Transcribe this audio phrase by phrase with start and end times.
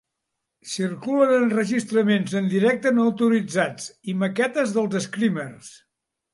[0.69, 5.75] Circulen enregistraments en directe no autoritzats i maquetes dels Screamers.